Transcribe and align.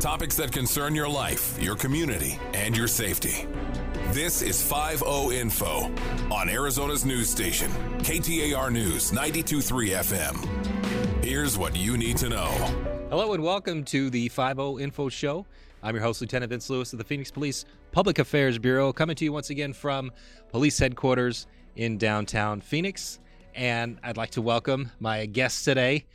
Topics 0.00 0.36
that 0.36 0.52
concern 0.52 0.94
your 0.94 1.08
life, 1.08 1.60
your 1.60 1.74
community, 1.74 2.38
and 2.54 2.76
your 2.76 2.86
safety. 2.86 3.48
This 4.12 4.42
is 4.42 4.62
5 4.62 5.02
Info 5.32 5.92
on 6.30 6.48
Arizona's 6.48 7.04
news 7.04 7.28
station, 7.28 7.68
KTAR 7.98 8.70
News 8.70 9.12
923 9.12 9.90
FM. 9.90 11.24
Here's 11.24 11.58
what 11.58 11.74
you 11.74 11.98
need 11.98 12.16
to 12.18 12.28
know. 12.28 12.46
Hello 13.10 13.32
and 13.32 13.42
welcome 13.42 13.82
to 13.86 14.08
the 14.08 14.28
5 14.28 14.80
Info 14.80 15.08
Show. 15.08 15.44
I'm 15.82 15.96
your 15.96 16.04
host, 16.04 16.20
Lieutenant 16.20 16.50
Vince 16.50 16.70
Lewis 16.70 16.92
of 16.92 17.00
the 17.00 17.04
Phoenix 17.04 17.32
Police 17.32 17.64
Public 17.90 18.20
Affairs 18.20 18.56
Bureau, 18.56 18.92
coming 18.92 19.16
to 19.16 19.24
you 19.24 19.32
once 19.32 19.50
again 19.50 19.72
from 19.72 20.12
police 20.50 20.78
headquarters 20.78 21.48
in 21.74 21.98
downtown 21.98 22.60
Phoenix. 22.60 23.18
And 23.52 23.98
I'd 24.04 24.16
like 24.16 24.30
to 24.30 24.42
welcome 24.42 24.92
my 25.00 25.26
guest 25.26 25.64
today, 25.64 26.06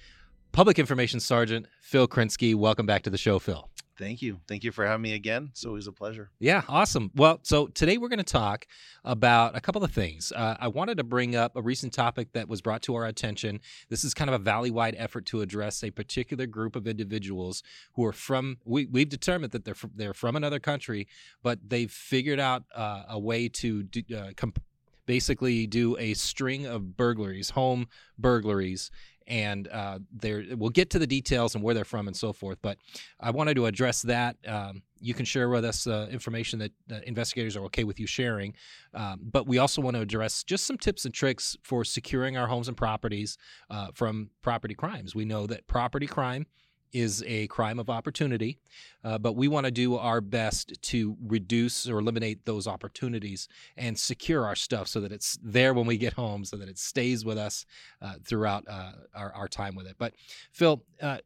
Public 0.53 0.79
Information 0.79 1.19
Sergeant 1.19 1.65
Phil 1.81 2.07
Krynsky. 2.07 2.55
Welcome 2.55 2.85
back 2.85 3.03
to 3.03 3.09
the 3.09 3.17
show, 3.17 3.39
Phil. 3.39 3.69
Thank 3.97 4.21
you. 4.21 4.39
Thank 4.47 4.63
you 4.63 4.71
for 4.71 4.85
having 4.85 5.03
me 5.03 5.13
again. 5.13 5.49
It's 5.51 5.65
always 5.65 5.85
a 5.85 5.91
pleasure. 5.91 6.31
Yeah, 6.39 6.63
awesome. 6.67 7.11
Well, 7.15 7.39
so 7.43 7.67
today 7.67 7.97
we're 7.97 8.09
going 8.09 8.17
to 8.17 8.23
talk 8.23 8.65
about 9.03 9.55
a 9.55 9.61
couple 9.61 9.83
of 9.83 9.91
things. 9.91 10.31
Uh, 10.35 10.57
I 10.59 10.67
wanted 10.67 10.97
to 10.97 11.03
bring 11.03 11.35
up 11.35 11.55
a 11.55 11.61
recent 11.61 11.93
topic 11.93 12.33
that 12.33 12.47
was 12.47 12.61
brought 12.61 12.81
to 12.83 12.95
our 12.95 13.05
attention. 13.05 13.59
This 13.89 14.03
is 14.03 14.13
kind 14.13 14.29
of 14.29 14.33
a 14.33 14.43
valley 14.43 14.71
wide 14.71 14.95
effort 14.97 15.25
to 15.27 15.41
address 15.41 15.83
a 15.83 15.91
particular 15.91 16.47
group 16.47 16.75
of 16.75 16.87
individuals 16.87 17.61
who 17.93 18.03
are 18.05 18.13
from, 18.13 18.57
we, 18.65 18.85
we've 18.87 19.09
determined 19.09 19.51
that 19.51 19.63
they're 19.63 19.75
from, 19.75 19.91
they're 19.95 20.13
from 20.13 20.35
another 20.35 20.59
country, 20.59 21.07
but 21.43 21.59
they've 21.67 21.91
figured 21.91 22.39
out 22.39 22.63
uh, 22.75 23.03
a 23.09 23.19
way 23.19 23.47
to 23.49 23.83
do, 23.83 24.01
uh, 24.15 24.31
comp- 24.35 24.61
basically 25.05 25.67
do 25.67 25.97
a 25.97 26.13
string 26.13 26.65
of 26.65 26.95
burglaries, 26.95 27.51
home 27.51 27.87
burglaries, 28.17 28.89
and 29.27 29.67
uh, 29.67 29.99
there 30.11 30.43
we'll 30.55 30.69
get 30.69 30.89
to 30.91 30.99
the 30.99 31.07
details 31.07 31.55
and 31.55 31.63
where 31.63 31.73
they're 31.73 31.85
from 31.85 32.07
and 32.07 32.15
so 32.15 32.33
forth. 32.33 32.57
But 32.61 32.77
I 33.19 33.31
wanted 33.31 33.55
to 33.55 33.65
address 33.65 34.01
that. 34.03 34.37
Um, 34.47 34.83
you 34.99 35.13
can 35.13 35.25
share 35.25 35.49
with 35.49 35.65
us 35.65 35.85
uh, 35.85 36.07
information 36.09 36.59
that 36.59 36.71
uh, 36.91 36.99
investigators 37.05 37.57
are 37.57 37.65
okay 37.65 37.83
with 37.83 37.99
you 37.99 38.07
sharing, 38.07 38.53
um, 38.93 39.19
but 39.21 39.47
we 39.47 39.57
also 39.57 39.81
want 39.81 39.95
to 39.95 40.01
address 40.01 40.43
just 40.43 40.65
some 40.65 40.77
tips 40.77 41.03
and 41.05 41.13
tricks 41.13 41.57
for 41.63 41.83
securing 41.83 42.37
our 42.37 42.47
homes 42.47 42.69
and 42.69 42.77
properties 42.77 43.37
uh, 43.69 43.87
from 43.93 44.29
property 44.41 44.73
crimes. 44.73 45.13
We 45.13 45.25
know 45.25 45.45
that 45.47 45.67
property 45.67 46.07
crime 46.07 46.45
is 46.93 47.23
a 47.25 47.47
crime 47.47 47.79
of 47.79 47.89
opportunity, 47.89 48.59
uh, 49.03 49.17
but 49.17 49.35
we 49.35 49.47
want 49.47 49.65
to 49.65 49.71
do 49.71 49.95
our 49.97 50.21
best 50.21 50.81
to 50.81 51.17
reduce 51.25 51.89
or 51.89 51.99
eliminate 51.99 52.45
those 52.45 52.67
opportunities 52.67 53.47
and 53.75 53.97
secure 53.97 54.45
our 54.45 54.55
stuff 54.55 54.87
so 54.87 55.01
that 55.01 55.11
it's 55.11 55.37
there 55.43 55.73
when 55.73 55.87
we 55.87 55.97
get 55.97 56.13
home, 56.13 56.45
so 56.45 56.55
that 56.55 56.69
it 56.69 56.77
stays 56.77 57.25
with 57.25 57.37
us 57.37 57.65
uh, 58.01 58.13
throughout 58.23 58.63
uh, 58.69 58.91
our, 59.15 59.33
our, 59.33 59.47
time 59.47 59.75
with 59.75 59.87
it. 59.87 59.95
But 59.97 60.13
Phil, 60.51 60.83
uh, 61.01 61.17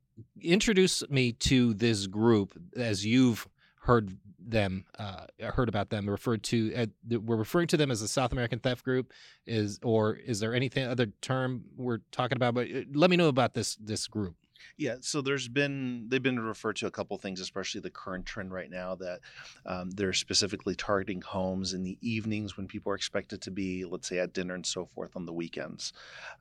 introduce 0.42 1.08
me 1.10 1.34
to 1.34 1.74
this 1.74 2.08
group 2.08 2.60
as 2.76 3.06
you've 3.06 3.48
heard 3.82 4.18
them 4.40 4.86
uh, 4.98 5.26
heard 5.54 5.68
about 5.68 5.90
them 5.90 6.10
referred 6.10 6.42
to 6.42 6.74
uh, 6.74 6.86
we're 7.20 7.36
referring 7.36 7.68
to 7.68 7.76
them 7.76 7.92
as 7.92 8.02
a 8.02 8.08
south 8.08 8.32
american 8.32 8.60
theft 8.60 8.84
group. 8.84 9.12
Is 9.46 9.80
or 9.84 10.16
is 10.16 10.40
there 10.40 10.54
anything 10.54 10.86
other 10.88 11.08
term 11.22 11.66
we're 11.76 12.00
talking 12.12 12.38
about? 12.38 12.54
But 12.54 12.68
let 12.94 13.10
me 13.10 13.18
know 13.18 13.28
about 13.28 13.54
this 13.54 13.76
this 13.76 14.08
group 14.08 14.36
yeah, 14.78 14.96
so 15.02 15.22
there's 15.22 15.48
been 15.48 16.06
they've 16.10 16.22
been 16.22 16.40
referred 16.40 16.76
to 16.78 16.88
a 16.88 16.92
couple 16.92 17.18
things, 17.18 17.40
especially 17.40 17.82
the 17.82 17.90
current 17.90 18.26
trend 18.26 18.52
right 18.52 18.70
now 18.70 18.96
that 18.96 19.20
um, 19.66 19.90
they're 19.92 20.14
specifically 20.14 20.76
targeting 20.76 21.22
homes 21.22 21.74
in 21.74 21.84
the 21.84 21.98
evenings 22.02 22.58
when 22.58 22.68
people 22.68 22.92
are 22.92 22.96
expected 22.96 23.42
to 23.42 23.52
be, 23.52 23.86
let's 23.86 24.08
say, 24.08 24.20
at 24.20 24.34
dinner 24.34 24.56
and 24.56 24.66
so 24.66 24.86
forth 24.86 25.16
on 25.16 25.26
the 25.26 25.34
weekends. 25.34 25.94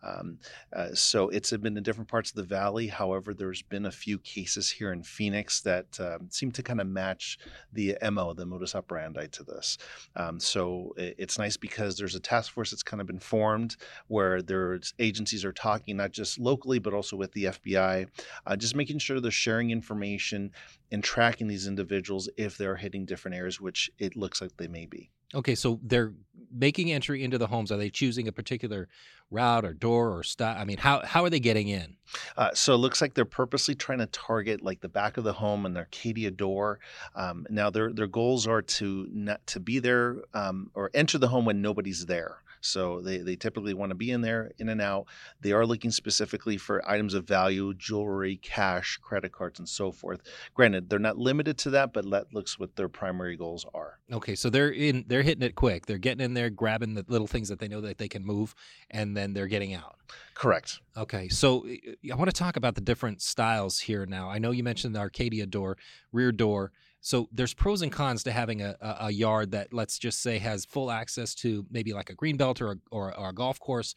Um, 0.02 0.38
uh, 0.74 0.94
so 0.94 1.28
it's 1.30 1.50
been 1.56 1.76
in 1.76 1.82
different 1.82 2.08
parts 2.08 2.30
of 2.30 2.36
the 2.36 2.42
valley. 2.42 2.88
However, 2.88 3.34
there's 3.34 3.62
been 3.62 3.86
a 3.86 3.90
few 3.90 4.18
cases 4.18 4.70
here 4.70 4.92
in 4.92 5.02
Phoenix 5.02 5.60
that 5.62 5.98
um, 6.00 6.28
seem 6.30 6.52
to 6.52 6.62
kind 6.62 6.80
of 6.80 6.86
match 6.86 7.38
the 7.72 7.96
mo, 8.10 8.32
the 8.32 8.46
modus 8.46 8.74
operandi 8.74 9.26
to 9.28 9.44
this. 9.44 9.78
Um, 10.14 10.40
so 10.40 10.92
it's 10.96 11.38
nice 11.38 11.56
because 11.56 11.96
there's 11.96 12.14
a 12.14 12.20
task 12.20 12.52
force 12.52 12.70
that's 12.70 12.82
kind 12.82 13.00
of 13.00 13.06
been 13.06 13.18
formed 13.18 13.76
where 14.08 14.42
there's 14.42 14.94
agencies 14.98 15.44
are 15.44 15.52
talking 15.52 15.96
not 15.96 16.12
just 16.12 16.38
locally 16.38 16.78
but 16.78 16.94
also 16.94 17.16
with 17.16 17.32
the 17.32 17.44
FBI 17.44 18.05
uh, 18.46 18.56
just 18.56 18.74
making 18.74 18.98
sure 18.98 19.20
they're 19.20 19.30
sharing 19.30 19.70
information 19.70 20.50
and 20.90 21.02
tracking 21.02 21.48
these 21.48 21.66
individuals 21.66 22.28
if 22.36 22.56
they're 22.56 22.76
hitting 22.76 23.04
different 23.04 23.36
areas, 23.36 23.60
which 23.60 23.90
it 23.98 24.16
looks 24.16 24.40
like 24.40 24.56
they 24.56 24.68
may 24.68 24.86
be. 24.86 25.10
Okay, 25.34 25.56
so 25.56 25.80
they're 25.82 26.14
making 26.52 26.92
entry 26.92 27.24
into 27.24 27.36
the 27.36 27.48
homes. 27.48 27.72
Are 27.72 27.76
they 27.76 27.90
choosing 27.90 28.28
a 28.28 28.32
particular 28.32 28.88
route 29.30 29.64
or 29.64 29.74
door 29.74 30.16
or 30.16 30.22
style? 30.22 30.56
I 30.56 30.64
mean, 30.64 30.76
how 30.76 31.04
how 31.04 31.24
are 31.24 31.30
they 31.30 31.40
getting 31.40 31.68
in? 31.68 31.96
Uh, 32.36 32.54
so 32.54 32.74
it 32.74 32.78
looks 32.78 33.00
like 33.00 33.14
they're 33.14 33.24
purposely 33.24 33.74
trying 33.74 33.98
to 33.98 34.06
target 34.06 34.62
like 34.62 34.80
the 34.80 34.88
back 34.88 35.16
of 35.16 35.24
the 35.24 35.32
home 35.32 35.66
and 35.66 35.74
the 35.74 35.80
Arcadia 35.80 36.30
door. 36.30 36.78
Um, 37.16 37.44
now 37.50 37.70
their 37.70 37.92
their 37.92 38.06
goals 38.06 38.46
are 38.46 38.62
to 38.62 39.08
not 39.10 39.44
to 39.48 39.60
be 39.60 39.80
there 39.80 40.22
um, 40.32 40.70
or 40.74 40.90
enter 40.94 41.18
the 41.18 41.28
home 41.28 41.44
when 41.44 41.60
nobody's 41.60 42.06
there. 42.06 42.38
So 42.66 43.00
they, 43.00 43.18
they 43.18 43.36
typically 43.36 43.74
want 43.74 43.90
to 43.90 43.94
be 43.94 44.10
in 44.10 44.20
there, 44.20 44.52
in 44.58 44.68
and 44.68 44.80
out. 44.80 45.06
They 45.40 45.52
are 45.52 45.66
looking 45.66 45.90
specifically 45.90 46.56
for 46.56 46.88
items 46.88 47.14
of 47.14 47.26
value, 47.26 47.74
jewelry, 47.74 48.36
cash, 48.36 48.98
credit 49.02 49.32
cards, 49.32 49.58
and 49.58 49.68
so 49.68 49.92
forth. 49.92 50.20
Granted, 50.54 50.88
they're 50.88 50.98
not 50.98 51.18
limited 51.18 51.58
to 51.58 51.70
that, 51.70 51.92
but 51.92 52.08
that 52.10 52.32
looks 52.32 52.58
what 52.58 52.76
their 52.76 52.88
primary 52.88 53.36
goals 53.36 53.66
are. 53.74 53.98
Okay, 54.12 54.34
so 54.34 54.50
they're 54.50 54.70
in 54.70 55.04
they're 55.06 55.22
hitting 55.22 55.42
it 55.42 55.54
quick. 55.54 55.86
They're 55.86 55.98
getting 55.98 56.24
in 56.24 56.34
there, 56.34 56.50
grabbing 56.50 56.94
the 56.94 57.04
little 57.08 57.26
things 57.26 57.48
that 57.48 57.58
they 57.58 57.68
know 57.68 57.80
that 57.80 57.98
they 57.98 58.08
can 58.08 58.24
move, 58.24 58.54
and 58.90 59.16
then 59.16 59.32
they're 59.32 59.46
getting 59.46 59.74
out. 59.74 59.96
Correct. 60.34 60.80
Okay, 60.96 61.28
so 61.28 61.66
I 61.66 62.14
want 62.14 62.28
to 62.28 62.36
talk 62.36 62.56
about 62.56 62.74
the 62.74 62.80
different 62.80 63.22
styles 63.22 63.80
here 63.80 64.06
now. 64.06 64.28
I 64.28 64.38
know 64.38 64.50
you 64.50 64.62
mentioned 64.62 64.94
the 64.94 65.00
Arcadia 65.00 65.46
door, 65.46 65.76
rear 66.12 66.32
door. 66.32 66.72
So 67.06 67.28
there's 67.30 67.54
pros 67.54 67.82
and 67.82 67.92
cons 67.92 68.24
to 68.24 68.32
having 68.32 68.62
a, 68.62 68.74
a, 68.80 69.12
yard 69.12 69.52
that 69.52 69.72
let's 69.72 69.96
just 69.96 70.20
say 70.20 70.38
has 70.38 70.64
full 70.64 70.90
access 70.90 71.36
to 71.36 71.64
maybe 71.70 71.92
like 71.92 72.10
a 72.10 72.16
green 72.16 72.36
belt 72.36 72.60
or 72.60 72.72
a, 72.72 72.76
or, 72.90 73.16
or 73.16 73.28
a 73.28 73.32
golf 73.32 73.60
course 73.60 73.94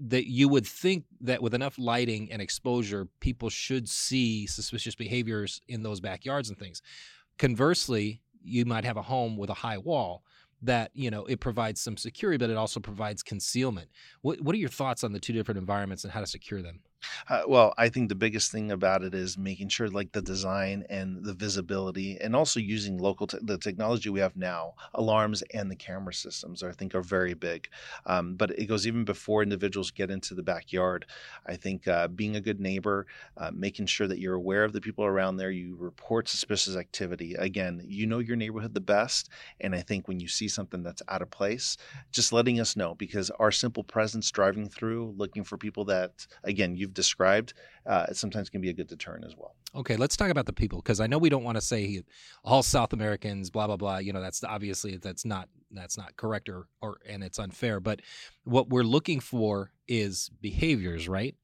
that 0.00 0.30
you 0.30 0.48
would 0.48 0.64
think 0.64 1.02
that 1.20 1.42
with 1.42 1.52
enough 1.52 1.80
lighting 1.80 2.30
and 2.30 2.40
exposure, 2.40 3.08
people 3.18 3.50
should 3.50 3.88
see 3.88 4.46
suspicious 4.46 4.94
behaviors 4.94 5.62
in 5.66 5.82
those 5.82 5.98
backyards 5.98 6.48
and 6.48 6.56
things. 6.56 6.80
Conversely, 7.38 8.22
you 8.40 8.64
might 8.64 8.84
have 8.84 8.96
a 8.96 9.02
home 9.02 9.36
with 9.36 9.50
a 9.50 9.54
high 9.54 9.78
wall 9.78 10.22
that 10.62 10.92
you 10.94 11.10
know 11.10 11.24
it 11.24 11.40
provides 11.40 11.80
some 11.80 11.96
security, 11.96 12.38
but 12.38 12.50
it 12.50 12.56
also 12.56 12.78
provides 12.78 13.24
concealment. 13.24 13.88
What 14.22 14.40
what 14.42 14.54
are 14.54 14.58
your 14.58 14.68
thoughts 14.68 15.02
on 15.02 15.10
the 15.10 15.18
two 15.18 15.32
different 15.32 15.58
environments 15.58 16.04
and 16.04 16.12
how 16.12 16.20
to 16.20 16.26
secure 16.28 16.62
them? 16.62 16.82
Uh, 17.28 17.42
well, 17.46 17.74
I 17.78 17.88
think 17.88 18.08
the 18.08 18.14
biggest 18.14 18.52
thing 18.52 18.70
about 18.70 19.02
it 19.02 19.14
is 19.14 19.38
making 19.38 19.68
sure 19.68 19.88
like 19.88 20.12
the 20.12 20.22
design 20.22 20.84
and 20.90 21.24
the 21.24 21.32
visibility, 21.34 22.18
and 22.20 22.34
also 22.36 22.60
using 22.60 22.98
local 22.98 23.26
te- 23.26 23.38
the 23.42 23.58
technology 23.58 24.10
we 24.10 24.20
have 24.20 24.36
now, 24.36 24.74
alarms 24.94 25.42
and 25.54 25.70
the 25.70 25.76
camera 25.76 26.12
systems, 26.12 26.62
I 26.62 26.72
think 26.72 26.94
are 26.94 27.02
very 27.02 27.34
big. 27.34 27.68
Um, 28.06 28.34
but 28.36 28.50
it 28.58 28.66
goes 28.66 28.86
even 28.86 29.04
before 29.04 29.42
individuals 29.42 29.90
get 29.90 30.10
into 30.10 30.34
the 30.34 30.42
backyard. 30.42 31.06
I 31.46 31.56
think 31.56 31.88
uh, 31.88 32.08
being 32.08 32.36
a 32.36 32.40
good 32.40 32.60
neighbor, 32.60 33.06
uh, 33.36 33.50
making 33.52 33.86
sure 33.86 34.06
that 34.06 34.18
you're 34.18 34.34
aware 34.34 34.64
of 34.64 34.72
the 34.72 34.80
people 34.80 35.04
around 35.04 35.36
there, 35.36 35.50
you 35.50 35.76
report 35.76 36.28
suspicious 36.28 36.76
activity. 36.76 37.34
Again, 37.34 37.82
you 37.86 38.06
know 38.06 38.18
your 38.18 38.36
neighborhood 38.36 38.74
the 38.74 38.80
best, 38.80 39.30
and 39.60 39.74
I 39.74 39.80
think 39.82 40.06
when 40.08 40.20
you 40.20 40.28
see 40.28 40.48
something 40.48 40.82
that's 40.82 41.02
out 41.08 41.22
of 41.22 41.30
place, 41.30 41.76
just 42.12 42.32
letting 42.32 42.60
us 42.60 42.76
know 42.76 42.94
because 42.94 43.30
our 43.38 43.50
simple 43.50 43.84
presence 43.84 44.30
driving 44.30 44.68
through, 44.68 45.14
looking 45.16 45.44
for 45.44 45.56
people 45.58 45.84
that 45.86 46.26
again 46.44 46.76
you've 46.76 46.89
you've 46.90 46.94
described, 46.94 47.54
uh, 47.86 48.06
sometimes 48.12 48.50
can 48.50 48.60
be 48.60 48.70
a 48.70 48.72
good 48.72 48.86
deterrent 48.86 49.24
as 49.24 49.36
well. 49.36 49.54
Okay, 49.74 49.96
let's 49.96 50.16
talk 50.16 50.30
about 50.30 50.46
the 50.46 50.52
people 50.52 50.80
because 50.80 51.00
I 51.00 51.06
know 51.06 51.18
we 51.18 51.28
don't 51.28 51.44
want 51.44 51.56
to 51.56 51.60
say 51.60 52.02
all 52.44 52.62
South 52.62 52.92
Americans, 52.92 53.50
blah 53.50 53.66
blah 53.66 53.76
blah. 53.76 53.98
You 53.98 54.12
know, 54.12 54.20
that's 54.20 54.42
obviously 54.44 54.96
that's 54.96 55.24
not 55.24 55.48
that's 55.70 55.96
not 55.96 56.16
correct 56.16 56.48
or 56.48 56.66
or 56.80 56.98
and 57.08 57.22
it's 57.22 57.38
unfair. 57.38 57.80
But 57.80 58.00
what 58.44 58.68
we're 58.68 58.82
looking 58.82 59.20
for 59.20 59.72
is 59.86 60.30
behaviors, 60.40 61.08
right? 61.08 61.34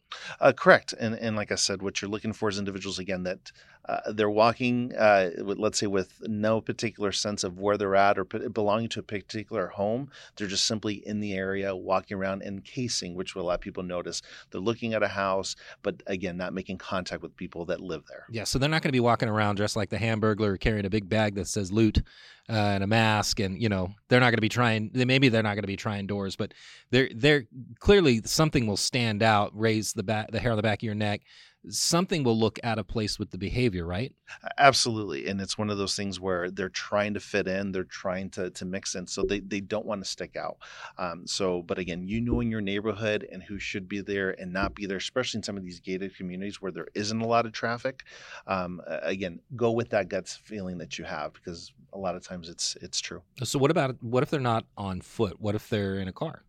Uh, 0.41 0.53
correct, 0.53 0.95
and 0.99 1.15
and 1.15 1.37
like 1.37 1.53
I 1.53 1.57
said, 1.57 1.83
what 1.83 2.01
you're 2.01 2.11
looking 2.11 2.33
for 2.33 2.49
is 2.49 2.59
individuals 2.59 2.99
again 2.99 3.25
that 3.25 3.53
uh, 3.89 4.13
they're 4.13 4.31
walking, 4.31 4.93
uh, 4.97 5.31
with, 5.45 5.59
let's 5.59 5.79
say, 5.79 5.87
with 5.87 6.21
no 6.23 6.61
particular 6.61 7.13
sense 7.13 7.45
of 7.45 7.61
where 7.61 7.77
they're 7.77 7.95
at 7.95 8.19
or 8.19 8.25
p- 8.25 8.49
belonging 8.49 8.89
to 8.89 9.01
a 9.01 9.03
particular 9.03 9.69
home. 9.69 10.11
They're 10.35 10.49
just 10.49 10.67
simply 10.67 11.07
in 11.07 11.21
the 11.21 11.35
area, 11.35 11.75
walking 11.75 12.17
around, 12.17 12.43
encasing, 12.43 13.15
which 13.15 13.35
will 13.35 13.45
let 13.45 13.61
people 13.61 13.85
notice 13.85 14.23
they're 14.51 14.61
looking 14.61 14.93
at 14.95 15.05
a 15.05 15.09
house, 15.09 15.55
but 15.83 16.03
again, 16.07 16.26
not 16.33 16.53
making 16.53 16.79
contact 16.79 17.23
with 17.23 17.37
people 17.37 17.65
that 17.67 17.81
live 17.81 18.05
there. 18.09 18.25
Yeah, 18.31 18.45
so 18.45 18.59
they're 18.59 18.69
not 18.69 18.83
going 18.83 18.91
to 18.91 18.97
be 18.97 19.01
walking 19.01 19.29
around 19.29 19.57
dressed 19.57 19.77
like 19.77 19.91
the 19.91 19.99
Hamburglar, 19.99 20.59
carrying 20.59 20.87
a 20.87 20.91
big 20.91 21.09
bag 21.09 21.35
that 21.37 21.49
says 21.49 21.71
loot 21.71 22.03
uh, 22.49 22.53
and 22.53 22.85
a 22.85 22.87
mask, 22.87 23.41
and 23.41 23.61
you 23.61 23.69
know 23.69 23.91
they're 24.09 24.21
not 24.21 24.27
going 24.27 24.37
to 24.37 24.41
be 24.43 24.49
trying. 24.49 24.91
Maybe 24.95 25.29
they're 25.29 25.43
not 25.43 25.55
going 25.55 25.63
to 25.63 25.69
be 25.69 25.77
trying 25.77 26.07
doors, 26.07 26.37
but 26.37 26.55
they're 26.91 27.11
they're 27.15 27.47
clearly 27.81 28.23
something 28.25 28.67
will 28.67 28.77
stand 28.77 29.23
out, 29.23 29.51
raise 29.55 29.93
the 29.93 30.03
back, 30.03 30.31
the 30.31 30.39
hair 30.39 30.53
on 30.53 30.57
the 30.57 30.63
back 30.63 30.81
of 30.81 30.85
your 30.85 30.95
neck 30.95 31.23
something 31.69 32.23
will 32.23 32.39
look 32.39 32.59
out 32.63 32.79
of 32.79 32.87
place 32.87 33.19
with 33.19 33.31
the 33.31 33.39
behavior, 33.39 33.85
right? 33.85 34.15
Absolutely. 34.59 35.27
And 35.27 35.41
it's 35.41 35.59
one 35.59 35.71
of 35.71 35.79
those 35.79 35.97
things 35.97 36.21
where 36.21 36.51
they're 36.51 36.69
trying 36.69 37.15
to 37.15 37.21
fit 37.21 37.49
in, 37.49 37.73
they're 37.73 37.85
trying 37.85 38.31
to, 38.31 38.51
to 38.51 38.65
mix 38.65 38.95
in. 38.95 39.07
So 39.07 39.23
they, 39.23 39.41
they 39.41 39.61
don't 39.61 39.87
want 39.87 40.03
to 40.03 40.09
stick 40.09 40.37
out. 40.37 40.59
Um, 40.99 41.27
so, 41.27 41.63
but 41.63 41.79
again, 41.79 42.07
you 42.07 42.21
knowing 42.21 42.51
your 42.51 42.61
neighborhood 42.61 43.27
and 43.31 43.43
who 43.43 43.59
should 43.59 43.89
be 43.89 44.01
there 44.01 44.31
and 44.41 44.53
not 44.53 44.75
be 44.75 44.87
there, 44.87 44.99
especially 44.99 45.39
in 45.39 45.43
some 45.43 45.57
of 45.57 45.65
these 45.65 45.81
gated 45.81 46.17
communities 46.17 46.61
where 46.63 46.73
there 46.73 46.89
isn't 46.95 47.21
a 47.21 47.27
lot 47.27 47.47
of 47.47 47.53
traffic. 47.53 48.05
Um, 48.47 48.81
again, 48.87 49.41
go 49.55 49.73
with 49.73 49.91
that 49.91 50.09
gut 50.09 50.29
feeling 50.29 50.79
that 50.79 50.99
you 50.99 51.05
have 51.05 51.33
because 51.33 51.73
a 51.93 51.99
lot 51.99 52.15
of 52.15 52.23
times 52.23 52.36
it's 52.45 52.77
it's 52.81 53.01
true. 53.01 53.23
So 53.43 53.59
what 53.59 53.71
about 53.71 53.97
what 54.03 54.23
if 54.23 54.31
they're 54.31 54.41
not 54.41 54.65
on 54.77 55.01
foot? 55.01 55.41
What 55.41 55.55
if 55.55 55.69
they're 55.69 55.97
in 55.97 56.09
a 56.09 56.13
car? 56.13 56.43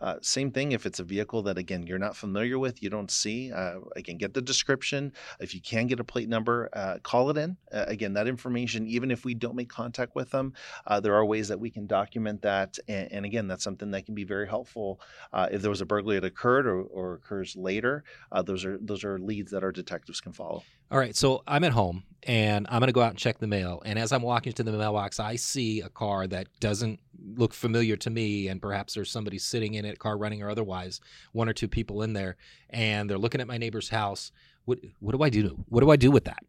Uh, 0.00 0.16
same 0.20 0.50
thing 0.50 0.72
if 0.72 0.86
it's 0.86 1.00
a 1.00 1.04
vehicle 1.04 1.42
that 1.42 1.58
again 1.58 1.86
you're 1.86 1.98
not 1.98 2.16
familiar 2.16 2.58
with, 2.58 2.82
you 2.82 2.90
don't 2.90 3.10
see. 3.10 3.52
Uh, 3.52 3.80
again, 3.96 4.16
get 4.16 4.34
the 4.34 4.42
description. 4.42 5.12
If 5.40 5.54
you 5.54 5.60
can 5.60 5.86
get 5.86 6.00
a 6.00 6.04
plate 6.04 6.28
number, 6.28 6.68
uh, 6.72 6.98
call 7.02 7.30
it 7.30 7.36
in. 7.36 7.56
Uh, 7.72 7.84
again, 7.88 8.14
that 8.14 8.28
information, 8.28 8.86
even 8.86 9.10
if 9.10 9.24
we 9.24 9.34
don't 9.34 9.56
make 9.56 9.68
contact 9.68 10.14
with 10.14 10.30
them, 10.30 10.52
uh, 10.86 11.00
there 11.00 11.14
are 11.14 11.24
ways 11.24 11.48
that 11.48 11.58
we 11.58 11.70
can 11.70 11.86
document 11.86 12.42
that. 12.42 12.78
And, 12.88 13.10
and 13.12 13.24
again, 13.24 13.48
that's 13.48 13.64
something 13.64 13.90
that 13.92 14.06
can 14.06 14.14
be 14.14 14.24
very 14.24 14.48
helpful. 14.48 15.00
Uh, 15.32 15.48
if 15.50 15.62
there 15.62 15.70
was 15.70 15.80
a 15.80 15.86
burglary 15.86 16.20
that 16.20 16.26
occurred 16.26 16.66
or, 16.66 16.82
or 16.82 17.14
occurs 17.14 17.56
later, 17.56 18.04
those 18.44 18.64
are 18.64 18.78
those 18.80 19.04
are 19.04 19.18
leads 19.18 19.50
that 19.52 19.62
our 19.62 19.72
detectives 19.72 20.20
can 20.20 20.32
follow. 20.32 20.62
All 20.90 20.98
right, 20.98 21.16
so 21.16 21.42
I'm 21.46 21.64
at 21.64 21.72
home 21.72 22.04
and 22.22 22.66
I'm 22.68 22.80
going 22.80 22.88
to 22.88 22.92
go 22.92 23.02
out 23.02 23.10
and 23.10 23.18
check 23.18 23.38
the 23.38 23.46
mail. 23.46 23.82
And 23.84 23.98
as 23.98 24.12
I'm 24.12 24.22
walking 24.22 24.52
to 24.52 24.62
the 24.62 24.72
mailbox, 24.72 25.18
I 25.18 25.36
see 25.36 25.80
a 25.80 25.88
car 25.88 26.26
that 26.26 26.46
doesn't 26.60 27.00
look 27.36 27.54
familiar 27.54 27.96
to 27.96 28.10
me, 28.10 28.48
and 28.48 28.60
perhaps 28.60 28.94
there's 28.94 29.10
somebody 29.10 29.38
sitting 29.38 29.74
in 29.74 29.84
it, 29.84 29.98
car 29.98 30.16
running 30.16 30.42
or 30.42 30.50
otherwise, 30.50 31.00
one 31.32 31.48
or 31.48 31.52
two 31.52 31.68
people 31.68 32.02
in 32.02 32.12
there, 32.12 32.36
and 32.70 33.08
they're 33.08 33.18
looking 33.18 33.40
at 33.40 33.46
my 33.46 33.58
neighbor's 33.58 33.88
house. 33.88 34.32
What 34.64 34.80
what 35.00 35.12
do 35.12 35.22
I 35.22 35.30
do? 35.30 35.64
What 35.68 35.80
do 35.80 35.90
I 35.90 35.96
do 35.96 36.10
with 36.10 36.24
that? 36.24 36.42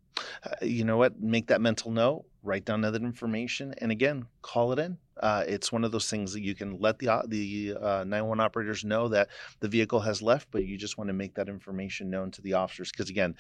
Uh, 0.44 0.56
you 0.62 0.84
know 0.84 0.98
what? 0.98 1.20
Make 1.22 1.48
that 1.48 1.62
mental 1.62 1.92
note. 1.92 2.26
Write 2.44 2.66
down 2.66 2.82
that 2.82 2.96
information, 2.96 3.74
and 3.80 3.92
again, 3.92 4.28
call 4.44 4.72
it 4.72 4.78
in. 4.78 4.98
Uh, 5.20 5.44
it's 5.48 5.72
one 5.72 5.84
of 5.84 5.92
those 5.92 6.10
things 6.10 6.34
that 6.34 6.42
you 6.42 6.54
can 6.54 6.78
let 6.80 7.00
the 7.00 7.08
the 7.28 7.74
uh, 7.80 8.04
911 8.04 8.40
operators 8.42 8.84
know 8.84 9.08
that 9.08 9.30
the 9.62 9.68
vehicle 9.68 10.02
has 10.02 10.22
left, 10.22 10.50
but 10.52 10.66
you 10.66 10.78
just 10.78 10.98
want 10.98 11.08
to 11.08 11.14
make 11.14 11.34
that 11.36 11.48
information 11.48 12.10
known 12.10 12.32
to 12.32 12.42
the 12.42 12.54
officers 12.54 12.92
because 12.92 13.10
again, 13.10 13.36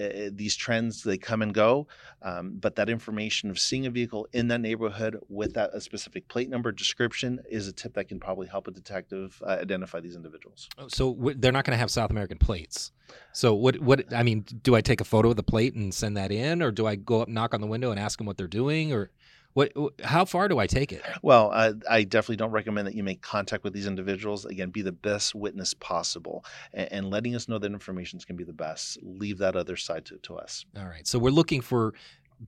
uh, 0.00 0.30
these 0.32 0.56
trends 0.56 1.02
they 1.02 1.18
come 1.18 1.42
and 1.42 1.52
go, 1.52 1.86
um, 2.22 2.56
but 2.58 2.76
that 2.76 2.88
information 2.88 3.50
of 3.50 3.58
seeing 3.58 3.84
a 3.86 3.90
vehicle 3.90 4.26
in 4.32 4.48
that 4.48 4.60
neighborhood 4.60 5.18
with 5.28 5.54
that 5.54 5.70
a 5.74 5.80
specific 5.80 6.26
plate 6.28 6.48
number 6.48 6.72
description 6.72 7.40
is 7.50 7.68
a 7.68 7.72
tip 7.72 7.94
that 7.94 8.08
can 8.08 8.18
probably 8.18 8.46
help 8.46 8.66
a 8.66 8.70
detective 8.70 9.40
uh, 9.46 9.50
identify 9.50 10.00
these 10.00 10.16
individuals. 10.16 10.68
Oh, 10.78 10.88
so 10.88 11.14
w- 11.14 11.36
they're 11.38 11.52
not 11.52 11.64
going 11.64 11.74
to 11.74 11.78
have 11.78 11.90
South 11.90 12.10
American 12.10 12.38
plates. 12.38 12.90
So 13.32 13.54
what? 13.54 13.78
What? 13.80 14.12
I 14.12 14.22
mean, 14.22 14.44
do 14.62 14.74
I 14.74 14.80
take 14.80 15.00
a 15.00 15.04
photo 15.04 15.30
of 15.30 15.36
the 15.36 15.42
plate 15.42 15.74
and 15.74 15.92
send 15.92 16.16
that 16.18 16.30
in, 16.30 16.62
or 16.62 16.70
do 16.70 16.86
I 16.86 16.96
go 16.96 17.22
up, 17.22 17.28
knock 17.28 17.54
on 17.54 17.60
the 17.60 17.66
window, 17.66 17.90
and 17.90 17.98
ask 17.98 18.18
them 18.18 18.26
what 18.26 18.36
they're 18.36 18.46
doing, 18.46 18.92
or? 18.92 19.10
What? 19.54 19.72
How 20.04 20.24
far 20.24 20.46
do 20.46 20.58
I 20.58 20.66
take 20.66 20.92
it? 20.92 21.02
Well, 21.22 21.50
uh, 21.52 21.72
I 21.90 22.04
definitely 22.04 22.36
don't 22.36 22.52
recommend 22.52 22.86
that 22.86 22.94
you 22.94 23.02
make 23.02 23.22
contact 23.22 23.64
with 23.64 23.72
these 23.72 23.86
individuals. 23.86 24.44
Again, 24.44 24.70
be 24.70 24.82
the 24.82 24.92
best 24.92 25.34
witness 25.34 25.74
possible, 25.74 26.44
and, 26.72 26.92
and 26.92 27.10
letting 27.10 27.34
us 27.34 27.48
know 27.48 27.58
that 27.58 27.72
information 27.72 28.18
is 28.18 28.24
going 28.24 28.36
to 28.36 28.44
be 28.44 28.46
the 28.46 28.52
best. 28.52 28.98
Leave 29.02 29.38
that 29.38 29.56
other 29.56 29.74
side 29.74 30.04
to, 30.04 30.18
to 30.18 30.36
us. 30.36 30.64
All 30.76 30.84
right. 30.84 31.06
So 31.08 31.18
we're 31.18 31.30
looking 31.30 31.60
for 31.62 31.94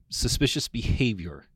suspicious 0.09 0.69
behavior, 0.69 1.47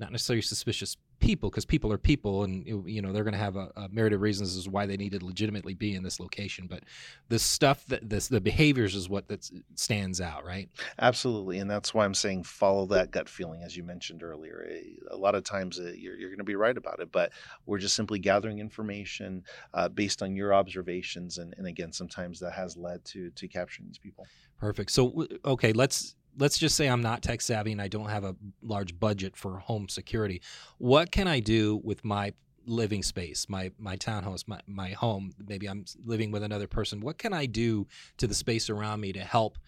not 0.00 0.10
necessarily 0.10 0.42
suspicious 0.42 0.96
people 1.20 1.50
because 1.50 1.66
people 1.66 1.92
are 1.92 1.98
people 1.98 2.44
and 2.44 2.66
you 2.88 3.02
know 3.02 3.12
they're 3.12 3.24
going 3.24 3.34
to 3.34 3.38
have 3.38 3.54
a, 3.54 3.70
a 3.76 3.88
myriad 3.90 4.14
of 4.14 4.22
reasons 4.22 4.56
as 4.56 4.66
why 4.66 4.86
they 4.86 4.96
need 4.96 5.12
to 5.12 5.24
legitimately 5.24 5.74
be 5.74 5.94
in 5.94 6.02
this 6.02 6.18
location 6.18 6.66
but 6.66 6.82
the 7.28 7.38
stuff 7.38 7.84
that 7.86 8.08
this 8.08 8.28
the 8.28 8.40
behaviors 8.40 8.94
is 8.94 9.08
what 9.08 9.28
that 9.28 9.48
stands 9.74 10.20
out 10.20 10.44
right? 10.44 10.70
Absolutely 10.98 11.58
and 11.58 11.70
that's 11.70 11.92
why 11.92 12.04
i'm 12.04 12.14
saying 12.14 12.42
follow 12.42 12.86
that 12.86 13.10
gut 13.10 13.28
feeling 13.28 13.62
as 13.62 13.76
you 13.76 13.84
mentioned 13.84 14.22
earlier. 14.22 14.66
Eh, 14.70 14.80
a 15.10 15.16
lot 15.16 15.34
of 15.34 15.44
times 15.44 15.78
uh, 15.78 15.92
you're, 15.94 16.16
you're 16.16 16.30
going 16.30 16.38
to 16.38 16.44
be 16.44 16.56
right 16.56 16.76
about 16.76 17.00
it 17.00 17.12
but 17.12 17.30
we're 17.66 17.78
just 17.78 17.94
simply 17.94 18.18
gathering 18.18 18.58
information 18.58 19.44
uh, 19.74 19.88
based 19.88 20.22
on 20.22 20.34
your 20.34 20.54
observations 20.54 21.36
and, 21.36 21.54
and 21.58 21.66
again 21.66 21.92
sometimes 21.92 22.40
that 22.40 22.52
has 22.52 22.76
led 22.76 23.04
to 23.04 23.30
to 23.30 23.46
capturing 23.46 23.86
these 23.86 23.98
people. 23.98 24.26
Perfect. 24.58 24.90
So 24.90 25.26
okay 25.44 25.74
let's 25.74 26.16
let's 26.40 26.58
just 26.58 26.74
say 26.74 26.88
I'm 26.88 27.02
not 27.02 27.22
tech 27.22 27.40
savvy 27.40 27.70
and 27.70 27.80
I 27.80 27.86
don't 27.86 28.08
have 28.08 28.24
a 28.24 28.34
large 28.62 28.98
budget 28.98 29.36
for 29.36 29.58
home 29.58 29.88
security. 29.88 30.42
What 30.78 31.12
can 31.12 31.28
I 31.28 31.38
do 31.38 31.80
with 31.84 32.04
my 32.04 32.32
living 32.66 33.02
space, 33.02 33.46
my 33.48 33.70
my 33.78 33.96
townhouse, 33.96 34.44
my 34.48 34.60
my 34.66 34.90
home? 34.90 35.32
Maybe 35.46 35.68
I'm 35.68 35.84
living 36.04 36.32
with 36.32 36.42
another 36.42 36.66
person. 36.66 37.00
What 37.00 37.18
can 37.18 37.32
I 37.32 37.46
do 37.46 37.86
to 38.16 38.26
the 38.26 38.34
space 38.34 38.70
around 38.70 39.00
me 39.00 39.12
to 39.12 39.20
help 39.20 39.58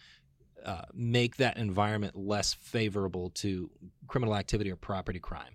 uh, 0.65 0.83
make 0.95 1.37
that 1.37 1.59
environment 1.59 2.17
less 2.17 2.55
favorable 2.55 3.31
to 3.31 3.71
criminal 4.09 4.35
activity 4.35 4.71
or 4.71 4.77
property 4.77 5.21
crime? 5.21 5.55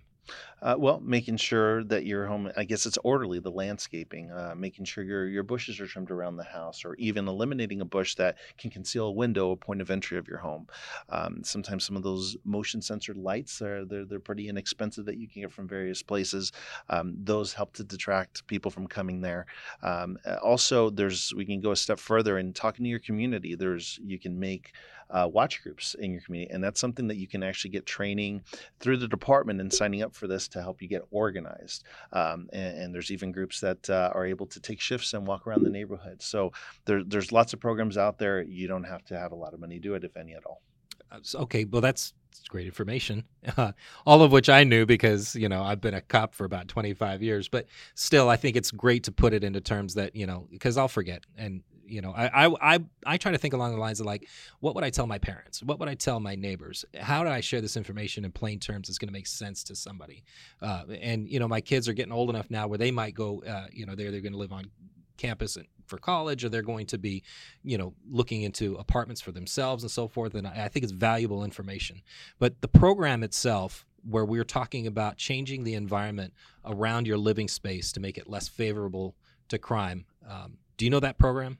Uh, 0.60 0.74
well, 0.76 1.00
making 1.00 1.36
sure 1.36 1.84
that 1.84 2.04
your 2.04 2.26
home, 2.26 2.50
I 2.56 2.64
guess 2.64 2.84
it's 2.84 2.98
orderly, 3.04 3.38
the 3.38 3.50
landscaping, 3.50 4.30
uh, 4.32 4.54
making 4.56 4.86
sure 4.86 5.04
your, 5.04 5.28
your 5.28 5.44
bushes 5.44 5.80
are 5.80 5.86
trimmed 5.86 6.10
around 6.10 6.36
the 6.36 6.44
house, 6.44 6.84
or 6.84 6.94
even 6.96 7.28
eliminating 7.28 7.80
a 7.80 7.84
bush 7.84 8.16
that 8.16 8.38
can 8.56 8.70
conceal 8.70 9.06
a 9.06 9.12
window, 9.12 9.52
a 9.52 9.56
point 9.56 9.80
of 9.80 9.90
entry 9.90 10.18
of 10.18 10.26
your 10.26 10.38
home. 10.38 10.66
Um, 11.10 11.42
sometimes 11.44 11.84
some 11.84 11.96
of 11.96 12.02
those 12.02 12.36
motion 12.44 12.82
sensor 12.82 13.14
lights 13.14 13.62
are 13.62 13.84
they're, 13.84 14.04
they're 14.04 14.20
pretty 14.20 14.48
inexpensive 14.48 15.04
that 15.06 15.16
you 15.16 15.28
can 15.28 15.42
get 15.42 15.52
from 15.52 15.68
various 15.68 16.02
places. 16.02 16.52
Um, 16.90 17.14
those 17.22 17.52
help 17.52 17.74
to 17.74 17.84
detract 17.84 18.46
people 18.46 18.70
from 18.70 18.88
coming 18.88 19.20
there. 19.20 19.46
Um, 19.82 20.18
also, 20.42 20.90
there's 20.90 21.32
we 21.34 21.44
can 21.44 21.60
go 21.60 21.70
a 21.70 21.76
step 21.76 21.98
further 21.98 22.38
and 22.38 22.54
talking 22.54 22.84
to 22.84 22.90
your 22.90 22.98
community. 22.98 23.54
There's 23.54 24.00
you 24.04 24.18
can 24.18 24.38
make 24.38 24.72
uh, 25.10 25.28
watch 25.30 25.62
groups 25.62 25.94
in 25.98 26.12
your 26.12 26.20
community. 26.20 26.52
And 26.52 26.62
that's 26.62 26.80
something 26.80 27.08
that 27.08 27.16
you 27.16 27.26
can 27.26 27.42
actually 27.42 27.70
get 27.70 27.86
training 27.86 28.42
through 28.80 28.98
the 28.98 29.08
department 29.08 29.60
and 29.60 29.72
signing 29.72 30.02
up 30.02 30.14
for 30.14 30.26
this 30.26 30.48
to 30.48 30.62
help 30.62 30.82
you 30.82 30.88
get 30.88 31.02
organized. 31.10 31.84
Um, 32.12 32.48
and, 32.52 32.78
and, 32.78 32.94
there's 32.94 33.10
even 33.10 33.32
groups 33.32 33.60
that 33.60 33.88
uh, 33.90 34.10
are 34.14 34.26
able 34.26 34.46
to 34.46 34.60
take 34.60 34.80
shifts 34.80 35.14
and 35.14 35.26
walk 35.26 35.46
around 35.46 35.62
the 35.62 35.70
neighborhood. 35.70 36.22
So 36.22 36.52
there, 36.84 37.04
there's 37.04 37.32
lots 37.32 37.52
of 37.52 37.60
programs 37.60 37.96
out 37.96 38.18
there. 38.18 38.42
You 38.42 38.68
don't 38.68 38.84
have 38.84 39.04
to 39.06 39.18
have 39.18 39.32
a 39.32 39.36
lot 39.36 39.54
of 39.54 39.60
money 39.60 39.76
to 39.76 39.80
do 39.80 39.94
it, 39.94 40.04
if 40.04 40.16
any 40.16 40.34
at 40.34 40.44
all. 40.44 40.62
Uh, 41.10 41.20
okay, 41.42 41.64
well, 41.64 41.80
that's 41.80 42.12
great 42.48 42.66
information. 42.66 43.24
All 44.06 44.22
of 44.22 44.32
which 44.32 44.48
I 44.48 44.64
knew 44.64 44.86
because 44.86 45.34
you 45.36 45.48
know 45.48 45.62
I've 45.62 45.80
been 45.80 45.94
a 45.94 46.00
cop 46.00 46.34
for 46.34 46.44
about 46.44 46.68
25 46.68 47.22
years. 47.22 47.48
But 47.48 47.66
still, 47.94 48.28
I 48.28 48.36
think 48.36 48.56
it's 48.56 48.70
great 48.70 49.04
to 49.04 49.12
put 49.12 49.32
it 49.32 49.44
into 49.44 49.60
terms 49.60 49.94
that 49.94 50.16
you 50.16 50.26
know 50.26 50.46
because 50.50 50.76
I'll 50.76 50.88
forget, 50.88 51.24
and 51.36 51.62
you 51.88 52.00
know 52.00 52.12
I, 52.16 52.46
I 52.46 52.74
i 52.74 52.78
i 53.06 53.16
try 53.16 53.32
to 53.32 53.38
think 53.38 53.54
along 53.54 53.72
the 53.72 53.80
lines 53.80 53.98
of 54.00 54.06
like 54.06 54.28
what 54.60 54.74
would 54.74 54.84
i 54.84 54.90
tell 54.90 55.06
my 55.06 55.18
parents 55.18 55.62
what 55.62 55.80
would 55.80 55.88
i 55.88 55.94
tell 55.94 56.20
my 56.20 56.34
neighbors 56.34 56.84
how 57.00 57.24
do 57.24 57.30
i 57.30 57.40
share 57.40 57.60
this 57.60 57.76
information 57.76 58.24
in 58.24 58.30
plain 58.30 58.58
terms 58.58 58.88
that's 58.88 58.98
going 58.98 59.08
to 59.08 59.12
make 59.12 59.26
sense 59.26 59.64
to 59.64 59.74
somebody 59.74 60.22
uh, 60.60 60.82
and 61.00 61.28
you 61.28 61.38
know 61.38 61.48
my 61.48 61.60
kids 61.60 61.88
are 61.88 61.94
getting 61.94 62.12
old 62.12 62.30
enough 62.30 62.50
now 62.50 62.68
where 62.68 62.78
they 62.78 62.90
might 62.90 63.14
go 63.14 63.42
uh, 63.44 63.66
you 63.72 63.86
know 63.86 63.94
they're, 63.94 64.10
they're 64.10 64.20
going 64.20 64.32
to 64.32 64.38
live 64.38 64.52
on 64.52 64.70
campus 65.16 65.56
for 65.88 65.98
college 65.98 66.44
or 66.44 66.48
they're 66.48 66.62
going 66.62 66.86
to 66.86 66.98
be 66.98 67.22
you 67.62 67.78
know 67.78 67.94
looking 68.10 68.42
into 68.42 68.76
apartments 68.76 69.20
for 69.20 69.32
themselves 69.32 69.82
and 69.82 69.90
so 69.90 70.06
forth 70.06 70.34
and 70.34 70.46
I, 70.46 70.64
I 70.64 70.68
think 70.68 70.84
it's 70.84 70.92
valuable 70.92 71.44
information. 71.44 72.02
But 72.38 72.60
the 72.60 72.68
program 72.68 73.22
itself 73.22 73.84
where 74.08 74.24
we're 74.24 74.44
talking 74.44 74.86
about 74.86 75.16
changing 75.16 75.64
the 75.64 75.74
environment 75.74 76.32
around 76.64 77.06
your 77.06 77.18
living 77.18 77.48
space 77.48 77.92
to 77.92 78.00
make 78.00 78.16
it 78.16 78.28
less 78.28 78.48
favorable 78.48 79.16
to 79.48 79.58
crime 79.58 80.04
um, 80.28 80.58
do 80.76 80.84
you 80.84 80.90
know 80.90 81.00
that 81.00 81.18
program 81.18 81.58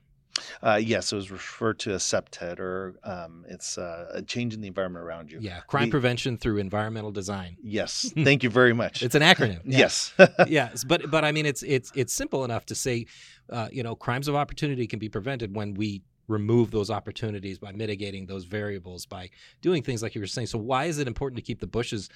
uh, 0.61 0.79
yes, 0.81 1.11
it 1.11 1.15
was 1.15 1.31
referred 1.31 1.79
to 1.79 1.93
as 1.93 2.03
CPTED, 2.03 2.59
or 2.59 2.95
um, 3.03 3.45
it's 3.47 3.77
uh, 3.77 4.21
changing 4.27 4.61
the 4.61 4.67
environment 4.67 5.05
around 5.05 5.31
you. 5.31 5.39
Yeah, 5.41 5.59
crime 5.61 5.89
prevention 5.89 6.37
through 6.37 6.57
environmental 6.57 7.11
design. 7.11 7.57
Yes, 7.61 8.11
thank 8.23 8.43
you 8.43 8.49
very 8.49 8.73
much. 8.73 9.03
it's 9.03 9.15
an 9.15 9.21
acronym. 9.21 9.61
yes, 9.65 10.13
yes, 10.47 10.83
but 10.83 11.09
but 11.09 11.23
I 11.23 11.31
mean, 11.31 11.45
it's 11.45 11.63
it's 11.63 11.91
it's 11.95 12.13
simple 12.13 12.45
enough 12.45 12.65
to 12.67 12.75
say, 12.75 13.05
uh, 13.49 13.69
you 13.71 13.83
know, 13.83 13.95
crimes 13.95 14.27
of 14.27 14.35
opportunity 14.35 14.87
can 14.87 14.99
be 14.99 15.09
prevented 15.09 15.55
when 15.55 15.73
we 15.73 16.03
remove 16.27 16.71
those 16.71 16.89
opportunities 16.89 17.57
by 17.57 17.71
mitigating 17.71 18.27
those 18.27 18.45
variables 18.45 19.05
by 19.05 19.29
doing 19.61 19.81
things 19.81 20.03
like 20.03 20.15
you 20.15 20.21
were 20.21 20.27
saying. 20.27 20.47
So 20.47 20.59
why 20.59 20.85
is 20.85 20.99
it 20.99 21.07
important 21.07 21.37
to 21.37 21.41
keep 21.41 21.59
the 21.59 21.67
bushes 21.67 22.09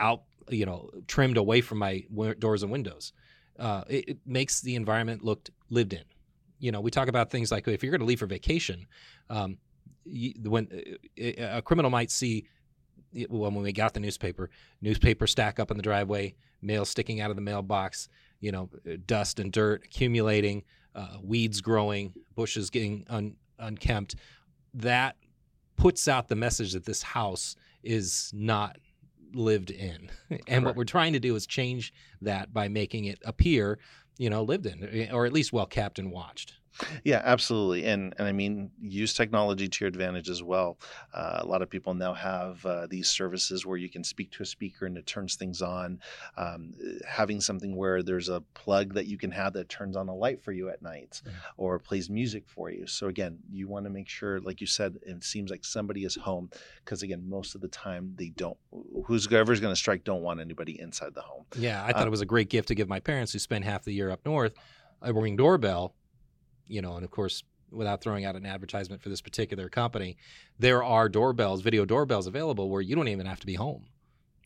out, 0.00 0.24
you 0.48 0.66
know, 0.66 0.90
trimmed 1.06 1.36
away 1.36 1.60
from 1.60 1.78
my 1.78 2.04
doors 2.38 2.62
and 2.62 2.72
windows? 2.72 3.12
Uh, 3.58 3.84
it, 3.88 4.08
it 4.08 4.18
makes 4.26 4.60
the 4.60 4.74
environment 4.74 5.24
look 5.24 5.48
lived 5.70 5.92
in 5.92 6.02
you 6.62 6.70
know, 6.70 6.80
we 6.80 6.92
talk 6.92 7.08
about 7.08 7.28
things 7.28 7.50
like 7.50 7.66
if 7.66 7.82
you're 7.82 7.90
going 7.90 8.00
to 8.00 8.06
leave 8.06 8.20
for 8.20 8.26
vacation, 8.26 8.86
um, 9.28 9.58
when 10.44 10.68
uh, 11.20 11.56
a 11.58 11.62
criminal 11.62 11.90
might 11.90 12.10
see 12.10 12.46
well, 13.28 13.50
when 13.50 13.62
we 13.62 13.72
got 13.72 13.92
the 13.92 14.00
newspaper, 14.00 14.48
newspaper 14.80 15.26
stack 15.26 15.58
up 15.58 15.70
in 15.70 15.76
the 15.76 15.82
driveway, 15.82 16.34
mail 16.62 16.84
sticking 16.84 17.20
out 17.20 17.30
of 17.30 17.36
the 17.36 17.42
mailbox, 17.42 18.08
you 18.40 18.52
know, 18.52 18.70
uh, 18.86 18.96
dust 19.04 19.38
and 19.38 19.52
dirt 19.52 19.82
accumulating, 19.84 20.62
uh, 20.94 21.18
weeds 21.20 21.60
growing, 21.60 22.14
bushes 22.34 22.70
getting 22.70 23.04
un- 23.10 23.36
unkempt. 23.58 24.14
That 24.72 25.16
puts 25.76 26.06
out 26.06 26.28
the 26.28 26.36
message 26.36 26.72
that 26.72 26.84
this 26.84 27.02
house 27.02 27.56
is 27.82 28.30
not 28.32 28.78
lived 29.34 29.70
in. 29.70 30.10
and 30.30 30.46
Correct. 30.46 30.64
what 30.64 30.76
we're 30.76 30.84
trying 30.84 31.12
to 31.12 31.20
do 31.20 31.34
is 31.34 31.44
change 31.44 31.92
that 32.22 32.52
by 32.52 32.68
making 32.68 33.06
it 33.06 33.18
appear 33.24 33.78
you 34.18 34.30
know, 34.30 34.42
lived 34.42 34.66
in, 34.66 34.88
eh, 34.92 35.10
or 35.12 35.26
at 35.26 35.32
least 35.32 35.52
well 35.52 35.66
kept 35.66 35.98
and 35.98 36.12
watched. 36.12 36.54
Yeah, 37.04 37.20
absolutely, 37.24 37.84
and 37.84 38.14
and 38.18 38.26
I 38.26 38.32
mean 38.32 38.70
use 38.80 39.14
technology 39.14 39.68
to 39.68 39.84
your 39.84 39.88
advantage 39.88 40.28
as 40.28 40.42
well. 40.42 40.78
Uh, 41.12 41.40
a 41.40 41.46
lot 41.46 41.62
of 41.62 41.70
people 41.70 41.94
now 41.94 42.14
have 42.14 42.64
uh, 42.64 42.86
these 42.88 43.08
services 43.08 43.66
where 43.66 43.76
you 43.76 43.88
can 43.88 44.04
speak 44.04 44.30
to 44.32 44.42
a 44.42 44.46
speaker 44.46 44.86
and 44.86 44.96
it 44.96 45.06
turns 45.06 45.34
things 45.34 45.62
on. 45.62 46.00
Um, 46.36 46.74
having 47.06 47.40
something 47.40 47.76
where 47.76 48.02
there's 48.02 48.28
a 48.28 48.40
plug 48.54 48.94
that 48.94 49.06
you 49.06 49.18
can 49.18 49.30
have 49.30 49.52
that 49.54 49.68
turns 49.68 49.96
on 49.96 50.08
a 50.08 50.14
light 50.14 50.42
for 50.42 50.52
you 50.52 50.68
at 50.70 50.82
night, 50.82 51.22
yeah. 51.24 51.32
or 51.56 51.78
plays 51.78 52.08
music 52.08 52.44
for 52.46 52.70
you. 52.70 52.86
So 52.86 53.08
again, 53.08 53.38
you 53.50 53.68
want 53.68 53.84
to 53.84 53.90
make 53.90 54.08
sure, 54.08 54.40
like 54.40 54.60
you 54.60 54.66
said, 54.66 54.98
it 55.02 55.24
seems 55.24 55.50
like 55.50 55.64
somebody 55.64 56.04
is 56.04 56.16
home 56.16 56.50
because 56.84 57.02
again, 57.02 57.28
most 57.28 57.54
of 57.54 57.60
the 57.60 57.68
time 57.68 58.14
they 58.16 58.30
don't. 58.30 58.56
Who's 59.06 59.26
whoever's 59.26 59.60
going 59.60 59.72
to 59.72 59.78
strike 59.78 60.04
don't 60.04 60.22
want 60.22 60.40
anybody 60.40 60.80
inside 60.80 61.14
the 61.14 61.22
home. 61.22 61.44
Yeah, 61.56 61.84
I 61.84 61.92
thought 61.92 62.02
um, 62.02 62.08
it 62.08 62.10
was 62.10 62.20
a 62.20 62.26
great 62.26 62.48
gift 62.48 62.68
to 62.68 62.74
give 62.74 62.88
my 62.88 63.00
parents 63.00 63.32
who 63.32 63.38
spend 63.38 63.64
half 63.64 63.84
the 63.84 63.92
year 63.92 64.10
up 64.10 64.20
north 64.24 64.54
a 65.02 65.12
ring 65.12 65.36
doorbell 65.36 65.94
you 66.66 66.82
know, 66.82 66.96
and 66.96 67.04
of 67.04 67.10
course, 67.10 67.42
without 67.70 68.02
throwing 68.02 68.24
out 68.24 68.36
an 68.36 68.46
advertisement 68.46 69.02
for 69.02 69.08
this 69.08 69.20
particular 69.20 69.68
company, 69.68 70.16
there 70.58 70.82
are 70.84 71.08
doorbells, 71.08 71.62
video 71.62 71.84
doorbells 71.84 72.26
available 72.26 72.68
where 72.68 72.82
you 72.82 72.94
don't 72.94 73.08
even 73.08 73.26
have 73.26 73.40
to 73.40 73.46
be 73.46 73.54
home. 73.54 73.86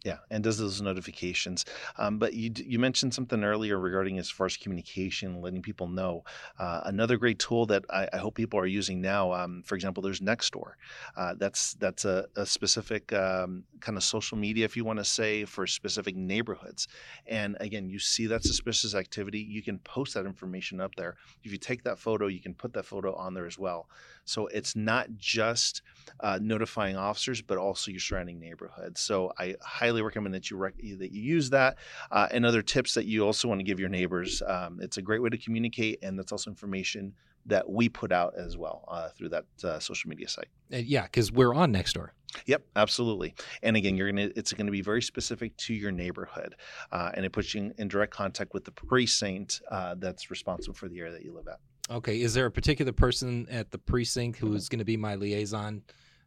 Yeah, 0.06 0.18
and 0.30 0.44
does 0.44 0.56
those 0.56 0.80
notifications. 0.80 1.64
Um, 1.98 2.20
but 2.20 2.32
you 2.32 2.52
you 2.54 2.78
mentioned 2.78 3.12
something 3.12 3.42
earlier 3.42 3.76
regarding 3.76 4.18
as 4.18 4.30
far 4.30 4.46
as 4.46 4.56
communication, 4.56 5.40
letting 5.40 5.62
people 5.62 5.88
know. 5.88 6.22
Uh, 6.60 6.82
another 6.84 7.16
great 7.16 7.40
tool 7.40 7.66
that 7.66 7.84
I, 7.90 8.08
I, 8.12 8.18
hope 8.18 8.36
people 8.36 8.60
are 8.60 8.66
using 8.66 9.00
now. 9.00 9.32
Um, 9.32 9.64
for 9.66 9.74
example, 9.74 10.04
there's 10.04 10.20
Nextdoor. 10.20 10.74
Uh, 11.16 11.34
that's 11.36 11.74
that's 11.74 12.04
a, 12.04 12.26
a 12.36 12.46
specific 12.46 13.12
um, 13.12 13.64
kind 13.80 13.98
of 13.98 14.04
social 14.04 14.38
media, 14.38 14.64
if 14.64 14.76
you 14.76 14.84
want 14.84 15.00
to 15.00 15.04
say, 15.04 15.44
for 15.44 15.66
specific 15.66 16.14
neighborhoods. 16.14 16.86
And 17.26 17.56
again, 17.58 17.88
you 17.88 17.98
see 17.98 18.28
that 18.28 18.44
suspicious 18.44 18.94
activity, 18.94 19.40
you 19.40 19.60
can 19.60 19.80
post 19.80 20.14
that 20.14 20.24
information 20.24 20.80
up 20.80 20.94
there. 20.94 21.16
If 21.42 21.50
you 21.50 21.58
take 21.58 21.82
that 21.82 21.98
photo, 21.98 22.28
you 22.28 22.40
can 22.40 22.54
put 22.54 22.74
that 22.74 22.84
photo 22.84 23.12
on 23.16 23.34
there 23.34 23.46
as 23.46 23.58
well. 23.58 23.88
So 24.24 24.48
it's 24.48 24.76
not 24.76 25.08
just 25.16 25.82
uh, 26.20 26.38
notifying 26.42 26.96
officers, 26.96 27.42
but 27.42 27.58
also 27.58 27.90
your 27.90 28.00
surrounding 28.00 28.38
neighborhood. 28.38 28.98
So 28.98 29.32
I 29.38 29.54
highly 29.62 29.95
recommend 30.02 30.34
that 30.34 30.50
you 30.50 30.56
rec- 30.56 30.76
that 30.76 31.12
you 31.12 31.22
use 31.22 31.50
that. 31.50 31.78
Uh, 32.10 32.28
and 32.30 32.44
other 32.44 32.62
tips 32.62 32.94
that 32.94 33.06
you 33.06 33.24
also 33.24 33.48
want 33.48 33.60
to 33.60 33.64
give 33.64 33.80
your 33.80 33.88
neighbors. 33.88 34.42
Um, 34.46 34.78
it's 34.80 34.96
a 34.96 35.02
great 35.02 35.22
way 35.22 35.30
to 35.30 35.38
communicate, 35.38 35.98
and 36.02 36.18
that's 36.18 36.32
also 36.32 36.50
information 36.50 37.14
that 37.46 37.68
we 37.68 37.88
put 37.88 38.12
out 38.12 38.34
as 38.36 38.56
well 38.56 38.84
uh, 38.88 39.08
through 39.10 39.28
that 39.28 39.44
uh, 39.62 39.78
social 39.78 40.08
media 40.08 40.28
site. 40.28 40.48
Yeah, 40.70 41.02
because 41.02 41.30
we're 41.30 41.54
on 41.54 41.72
Nextdoor. 41.72 42.08
Yep, 42.46 42.64
absolutely. 42.74 43.34
And 43.62 43.76
again, 43.76 43.96
you're 43.96 44.10
gonna 44.10 44.30
it's 44.36 44.52
going 44.52 44.66
to 44.66 44.72
be 44.72 44.82
very 44.82 45.00
specific 45.00 45.56
to 45.58 45.74
your 45.74 45.92
neighborhood, 45.92 46.56
uh, 46.92 47.12
and 47.14 47.24
it 47.24 47.30
puts 47.30 47.54
you 47.54 47.72
in 47.78 47.88
direct 47.88 48.12
contact 48.12 48.52
with 48.52 48.64
the 48.64 48.72
precinct 48.72 49.62
uh, 49.70 49.94
that's 49.96 50.30
responsible 50.30 50.74
for 50.74 50.88
the 50.88 50.98
area 50.98 51.12
that 51.12 51.24
you 51.24 51.32
live 51.32 51.48
at. 51.48 51.58
Okay, 51.88 52.20
is 52.20 52.34
there 52.34 52.46
a 52.46 52.50
particular 52.50 52.92
person 52.92 53.46
at 53.48 53.70
the 53.70 53.78
precinct 53.78 54.38
who 54.38 54.52
is 54.54 54.68
going 54.68 54.80
to 54.80 54.84
be 54.84 54.96
my 54.96 55.14
liaison 55.14 55.82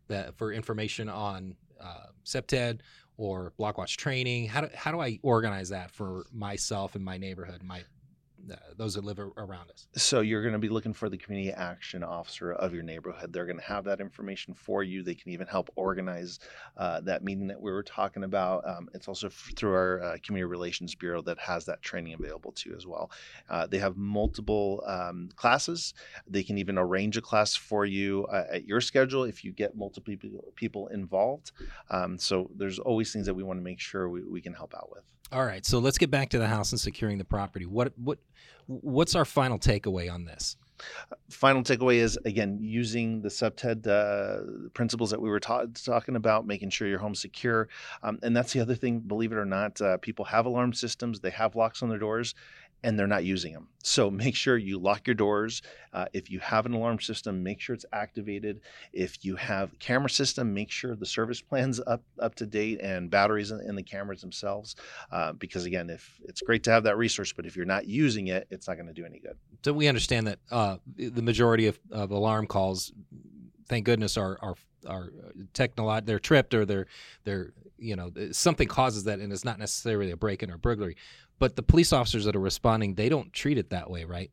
that 0.08 0.38
for 0.38 0.54
information 0.54 1.10
on 1.10 1.56
uh, 1.80 2.08
CPTED 2.26 2.80
or 3.20 3.54
Blockwatch 3.60 3.98
training? 3.98 4.48
How 4.48 4.62
do, 4.62 4.70
how 4.74 4.92
do 4.92 5.02
I 5.02 5.20
organize 5.22 5.70
that 5.70 5.92
for 5.92 6.26
myself 6.34 6.96
and 6.96 7.04
my 7.04 7.18
neighborhood, 7.18 7.62
my 7.62 7.84
those 8.78 8.94
that 8.96 9.04
live 9.04 9.20
around 9.20 9.70
us. 9.72 9.88
So 9.96 10.22
you're 10.22 10.42
going 10.42 10.54
to 10.54 10.60
be 10.60 10.70
looking 10.70 10.94
for 10.94 11.10
the 11.10 11.18
community 11.18 11.52
action 11.52 12.04
officer 12.04 12.54
of 12.54 12.74
your 12.74 12.84
neighborhood. 12.84 13.34
They're 13.34 13.46
going 13.46 13.60
to 13.60 13.64
have 13.66 13.84
that 13.86 14.00
information 14.00 14.54
for 14.54 14.84
you. 14.84 15.04
They 15.04 15.16
can 15.16 15.32
even 15.32 15.48
help 15.48 15.70
organize 15.76 16.40
uh, 16.78 17.02
that 17.02 17.24
meeting 17.24 17.48
that 17.48 17.62
we 17.62 17.72
were 17.72 17.84
talking 17.84 18.24
about. 18.24 18.68
Um, 18.68 18.90
it's 18.94 19.08
also 19.08 19.28
f- 19.28 19.52
through 19.56 19.74
our 19.74 20.02
uh, 20.02 20.18
community 20.24 20.50
relations 20.50 20.96
bureau 20.96 21.22
that 21.24 21.40
has 21.40 21.66
that 21.66 21.82
training 21.82 22.14
available 22.14 22.52
to 22.54 22.70
you 22.70 22.76
as 22.76 22.86
well. 22.88 23.12
Uh, 23.50 23.68
they 23.68 23.80
have 23.80 23.98
multiple 23.98 24.84
um, 24.86 25.30
classes. 25.36 25.94
They 26.28 26.44
can 26.44 26.58
even 26.58 26.78
arrange 26.78 27.18
a 27.18 27.22
class 27.22 27.56
for 27.56 27.86
you 27.86 28.26
uh, 28.28 28.46
at 28.52 28.66
your 28.66 28.82
schedule 28.82 29.24
if 29.24 29.44
you 29.44 29.52
get 29.52 29.76
multiple 29.76 30.14
people 30.56 30.88
involved. 30.88 31.52
Um, 31.90 32.18
so 32.18 32.50
there's 32.56 32.80
always 32.80 33.12
things 33.12 33.26
that 33.26 33.34
we 33.34 33.44
want 33.44 33.60
to 33.60 33.64
make 33.64 33.80
sure 33.80 34.10
we, 34.10 34.24
we 34.24 34.42
can 34.42 34.54
help 34.54 34.74
out 34.76 34.90
with. 34.92 35.04
All 35.32 35.46
right, 35.46 35.64
so 35.64 35.78
let's 35.78 36.00
get 36.00 36.10
back 36.10 36.30
to 36.30 36.40
the 36.40 36.48
house 36.48 36.72
and 36.72 36.82
securing 36.82 37.20
the 37.20 37.26
property. 37.26 37.66
What 37.66 37.94
what 37.98 38.18
what's 38.66 39.16
our 39.16 39.26
final 39.26 39.60
takeaway 39.60 40.12
on 40.12 40.26
this? 40.26 40.58
Final 41.30 41.62
takeaway 41.62 41.96
is 41.96 42.18
again 42.26 42.58
using 42.60 43.22
the 43.22 43.30
CPTED 43.30 43.88
uh, 43.88 44.70
principles 44.74 45.12
that 45.12 45.22
we 45.22 45.30
were 45.30 45.40
ta- 45.40 45.66
talking 45.84 46.16
about, 46.16 46.48
making 46.48 46.72
sure 46.72 46.88
your 46.88 47.00
home's 47.00 47.22
secure, 47.22 47.70
um, 48.02 48.18
and 48.24 48.36
that's 48.36 48.54
the 48.54 48.60
other 48.60 48.74
thing. 48.74 49.02
Believe 49.02 49.32
it 49.32 49.38
or 49.38 49.46
not, 49.46 49.80
uh, 49.82 49.98
people 49.98 50.26
have 50.26 50.48
alarm 50.48 50.74
systems, 50.74 51.20
they 51.20 51.30
have 51.30 51.56
locks 51.56 51.84
on 51.84 51.90
their 51.90 52.00
doors, 52.00 52.34
and 52.84 52.98
they're 52.98 53.08
not 53.08 53.24
using 53.24 53.54
them. 53.54 53.68
So 53.84 54.10
make 54.12 54.36
sure 54.36 54.58
you 54.58 54.80
lock 54.80 55.08
your 55.08 55.14
doors. 55.14 55.62
Uh, 55.94 56.06
if 56.14 56.30
you 56.30 56.40
have 56.40 56.66
an 56.66 56.74
alarm 56.74 57.00
system, 57.00 57.44
make 57.44 57.60
sure 57.60 57.74
it's 57.74 57.86
activated. 57.92 58.62
If 58.94 59.26
you 59.26 59.36
have 59.36 59.78
camera 59.80 60.10
system, 60.10 60.54
make 60.54 60.72
sure 60.72 60.96
the 60.96 61.06
service 61.06 61.42
plan's 61.50 61.80
up 61.86 62.04
up 62.20 62.36
to 62.36 62.46
date 62.46 62.80
and 62.82 63.10
batteries 63.10 63.52
in, 63.52 63.62
in 63.62 63.76
the 63.76 63.84
cameras 63.84 64.22
themselves. 64.22 64.76
Uh, 65.12 65.34
because 65.34 65.66
again, 65.66 65.90
if 65.90 66.20
it's 66.24 66.42
great 66.42 66.64
to 66.64 66.72
have 66.72 66.84
that 66.84 66.98
resource, 66.98 67.34
but 67.34 67.46
if 67.46 67.56
you're 67.56 67.66
not 67.66 67.88
using 67.88 68.28
it, 68.28 68.48
it's 68.50 68.68
not 68.68 68.76
going 68.76 68.88
to 68.88 68.94
do 68.94 69.06
any 69.06 69.20
good. 69.20 69.38
So 69.64 69.74
we 69.74 69.88
understand 69.88 70.28
that 70.28 70.40
uh, 70.52 70.78
the 70.96 71.22
majority 71.22 71.68
of, 71.68 71.80
of 71.92 72.12
alarm 72.12 72.48
calls, 72.48 72.92
thank 73.68 73.86
goodness, 73.86 74.18
are 74.18 74.38
are 74.42 74.56
are 74.88 75.10
technological. 75.54 76.06
They're 76.06 76.20
tripped 76.20 76.54
or 76.54 76.66
they're 76.66 76.88
they're 77.24 77.54
you 77.78 77.96
know 77.96 78.12
something 78.32 78.68
causes 78.68 79.06
that, 79.06 79.20
and 79.20 79.32
it's 79.32 79.46
not 79.46 79.60
necessarily 79.60 80.12
a 80.12 80.18
break-in 80.18 80.52
or 80.52 80.58
burglary. 80.58 80.96
But 81.40 81.56
the 81.56 81.64
police 81.64 81.94
officers 81.94 82.26
that 82.26 82.36
are 82.36 82.42
responding, 82.42 82.96
they 82.96 83.10
don't 83.10 83.32
treat 83.34 83.58
it 83.58 83.70
that 83.72 83.90
way, 83.90 84.04
right? 84.04 84.30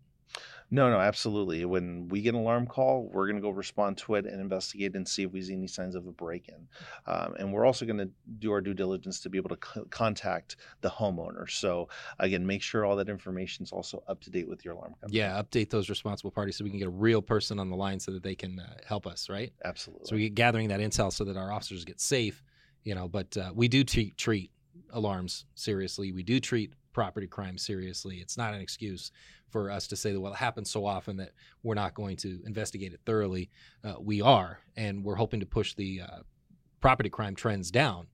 No, 0.71 0.91
no, 0.91 0.99
absolutely. 0.99 1.65
When 1.65 2.09
we 2.09 2.23
get 2.23 2.35
an 2.35 2.41
alarm 2.41 2.67
call, 2.67 3.09
we're 3.13 3.27
going 3.27 3.37
to 3.37 3.43
go 3.43 3.51
respond 3.51 3.99
to 3.99 4.17
it 4.17 4.27
and 4.27 4.41
investigate 4.41 4.97
and 4.97 5.07
see 5.07 5.23
if 5.23 5.33
we 5.33 5.41
see 5.41 5.55
any 5.55 5.69
signs 5.69 5.95
of 5.95 6.07
a 6.09 6.13
break 6.13 6.49
in. 6.49 6.67
Um, 7.07 7.35
and 7.39 7.53
we're 7.53 7.65
also 7.65 7.87
going 7.87 7.99
to 7.99 8.11
do 8.41 8.51
our 8.51 8.61
due 8.61 8.75
diligence 8.75 9.21
to 9.21 9.31
be 9.31 9.39
able 9.39 9.51
to 9.51 9.59
c- 9.75 9.83
contact 9.91 10.57
the 10.81 10.91
homeowner. 10.91 11.49
So, 11.49 11.89
again, 12.19 12.45
make 12.45 12.63
sure 12.63 12.85
all 12.85 12.97
that 12.97 13.09
information 13.09 13.63
is 13.63 13.71
also 13.71 14.03
up 14.09 14.21
to 14.23 14.31
date 14.31 14.49
with 14.49 14.65
your 14.65 14.75
alarm 14.75 14.95
company. 15.01 15.19
Yeah, 15.19 15.41
update 15.41 15.71
those 15.71 15.89
responsible 15.89 16.33
parties 16.33 16.57
so 16.57 16.65
we 16.65 16.71
can 16.71 16.81
get 16.81 16.89
a 16.89 16.91
real 16.91 17.23
person 17.23 17.61
on 17.61 17.71
the 17.71 17.77
line 17.77 18.01
so 18.01 18.11
that 18.11 18.25
they 18.25 18.35
can 18.35 18.59
uh, 18.59 18.79
help 18.85 19.07
us, 19.07 19.29
right? 19.29 19.53
Absolutely. 19.65 20.07
So 20.07 20.17
we 20.17 20.23
get 20.23 20.35
gathering 20.35 20.69
that 20.69 20.81
intel 20.81 21.13
so 21.13 21.25
that 21.25 21.37
our 21.37 21.53
officers 21.53 21.85
get 21.85 22.01
safe, 22.01 22.43
you 22.83 22.97
know, 22.97 23.07
but 23.07 23.37
uh, 23.37 23.53
we 23.55 23.69
do 23.69 23.85
treat, 23.85 24.17
treat 24.17 24.51
alarms 24.91 25.45
seriously. 25.55 26.11
We 26.11 26.25
do 26.25 26.41
treat 26.41 26.73
property 26.97 27.27
crime 27.27 27.59
seriously. 27.59 28.17
It's 28.17 28.39
not 28.39 28.55
an 28.55 28.61
excuse 28.63 29.13
for 29.51 29.71
us 29.71 29.87
to 29.89 29.97
say 29.97 30.13
that 30.13 30.21
well 30.21 30.33
it 30.33 30.39
happens 30.39 30.71
so 30.71 30.87
often 30.87 31.19
that 31.19 31.33
we're 31.63 31.75
not 31.75 31.93
going 31.93 32.17
to 32.17 32.41
investigate 32.47 32.95
it 32.95 33.01
thoroughly. 33.05 33.51
Uh, 33.85 33.97
we 34.01 34.23
are, 34.23 34.61
and 34.79 35.05
we're 35.05 35.17
hoping 35.17 35.41
to 35.41 35.45
push 35.47 35.75
the 35.75 36.01
uh, 36.01 36.21
property 36.81 37.11
crime 37.11 37.35
trends 37.35 37.71
down 37.71 38.07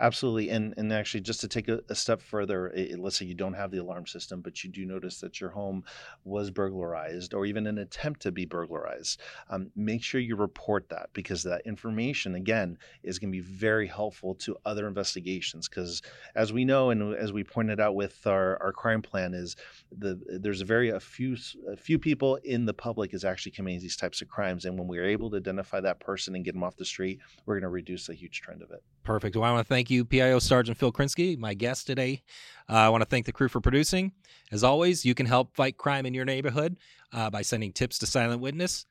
Absolutely, 0.00 0.48
and 0.48 0.72
and 0.78 0.90
actually, 0.90 1.20
just 1.20 1.42
to 1.42 1.48
take 1.48 1.68
a, 1.68 1.80
a 1.90 1.94
step 1.94 2.22
further, 2.22 2.68
it, 2.68 2.98
let's 2.98 3.18
say 3.18 3.26
you 3.26 3.34
don't 3.34 3.52
have 3.52 3.70
the 3.70 3.76
alarm 3.76 4.06
system, 4.06 4.40
but 4.40 4.64
you 4.64 4.70
do 4.70 4.86
notice 4.86 5.20
that 5.20 5.38
your 5.38 5.50
home 5.50 5.84
was 6.24 6.50
burglarized, 6.50 7.34
or 7.34 7.44
even 7.44 7.66
an 7.66 7.76
attempt 7.76 8.22
to 8.22 8.32
be 8.32 8.46
burglarized. 8.46 9.20
Um, 9.50 9.70
make 9.76 10.02
sure 10.02 10.18
you 10.20 10.34
report 10.34 10.88
that 10.88 11.10
because 11.12 11.42
that 11.42 11.60
information, 11.66 12.36
again, 12.36 12.78
is 13.02 13.18
going 13.18 13.30
to 13.30 13.36
be 13.36 13.44
very 13.44 13.86
helpful 13.86 14.34
to 14.36 14.56
other 14.64 14.88
investigations. 14.88 15.68
Because 15.68 16.00
as 16.34 16.54
we 16.54 16.64
know, 16.64 16.88
and 16.88 17.14
as 17.14 17.34
we 17.34 17.44
pointed 17.44 17.78
out 17.78 17.94
with 17.94 18.26
our, 18.26 18.60
our 18.62 18.72
crime 18.72 19.02
plan, 19.02 19.34
is 19.34 19.56
the 19.96 20.18
there's 20.40 20.62
a 20.62 20.64
very 20.64 20.88
a 20.88 21.00
few 21.00 21.36
a 21.70 21.76
few 21.76 21.98
people 21.98 22.36
in 22.36 22.64
the 22.64 22.74
public 22.74 23.12
is 23.12 23.24
actually 23.24 23.52
committing 23.52 23.80
these 23.80 23.96
types 23.96 24.22
of 24.22 24.28
crimes, 24.28 24.64
and 24.64 24.78
when 24.78 24.88
we 24.88 24.98
are 24.98 25.04
able 25.04 25.30
to 25.30 25.36
identify 25.36 25.80
that 25.80 26.00
person 26.00 26.34
and 26.34 26.46
get 26.46 26.54
them 26.54 26.64
off 26.64 26.76
the 26.76 26.84
street, 26.84 27.20
we're 27.44 27.56
going 27.56 27.62
to 27.62 27.68
reduce 27.68 28.08
a 28.08 28.14
huge 28.14 28.40
trend 28.40 28.62
of 28.62 28.70
it. 28.70 28.82
Perfect. 29.04 29.36
Well, 29.36 29.44
I 29.44 29.52
want 29.52 29.66
to 29.66 29.68
thank 29.82 29.90
you, 29.90 30.04
PIO 30.04 30.38
Sergeant 30.38 30.78
Phil 30.78 30.92
Krynsky, 30.92 31.36
my 31.36 31.54
guest 31.54 31.88
today. 31.88 32.22
Uh, 32.70 32.74
I 32.74 32.88
want 32.90 33.02
to 33.02 33.04
thank 33.04 33.26
the 33.26 33.32
crew 33.32 33.48
for 33.48 33.60
producing. 33.60 34.12
As 34.52 34.62
always, 34.62 35.04
you 35.04 35.12
can 35.12 35.26
help 35.26 35.56
fight 35.56 35.76
crime 35.76 36.06
in 36.06 36.14
your 36.14 36.24
neighborhood 36.24 36.76
uh, 37.12 37.30
by 37.30 37.42
sending 37.42 37.72
tips 37.72 37.98
to 37.98 38.06
Silent 38.06 38.40
Witness. 38.40 38.86